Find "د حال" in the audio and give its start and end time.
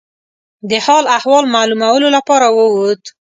0.69-1.05